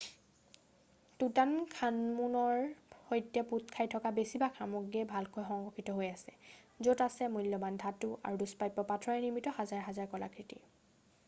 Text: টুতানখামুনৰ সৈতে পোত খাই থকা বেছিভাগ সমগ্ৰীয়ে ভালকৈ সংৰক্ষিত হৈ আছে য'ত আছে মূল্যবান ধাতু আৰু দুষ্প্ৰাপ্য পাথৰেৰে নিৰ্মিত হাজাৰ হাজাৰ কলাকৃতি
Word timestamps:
টুতানখামুনৰ 1.23 2.61
সৈতে 3.01 3.43
পোত 3.51 3.75
খাই 3.75 3.91
থকা 3.95 4.13
বেছিভাগ 4.21 4.57
সমগ্ৰীয়ে 4.63 5.05
ভালকৈ 5.13 5.45
সংৰক্ষিত 5.51 5.97
হৈ 5.99 6.09
আছে 6.15 6.89
য'ত 6.89 7.07
আছে 7.11 7.29
মূল্যবান 7.37 7.79
ধাতু 7.87 8.11
আৰু 8.31 8.43
দুষ্প্ৰাপ্য 8.45 8.89
পাথৰেৰে 8.93 9.25
নিৰ্মিত 9.29 9.57
হাজাৰ 9.63 9.87
হাজাৰ 9.93 10.11
কলাকৃতি 10.19 10.63